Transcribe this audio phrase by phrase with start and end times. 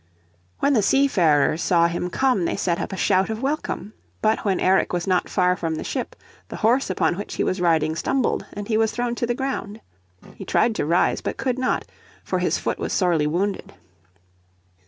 [0.61, 3.93] When the sea farers saw him come they set up a shout of welcome.
[4.19, 6.15] But when Eric was not far from the ship
[6.49, 9.79] the horse upon which he was riding stumbled, and he was thrown to the ground.
[10.33, 11.85] He tried to rise but could not,
[12.23, 13.73] for his foot was sorely wounded.